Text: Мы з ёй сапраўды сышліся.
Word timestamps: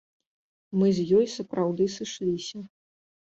Мы 0.83 0.87
з 0.99 1.03
ёй 1.17 1.27
сапраўды 1.33 1.87
сышліся. 1.97 2.65